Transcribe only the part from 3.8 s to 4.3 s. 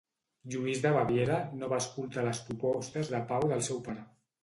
pare.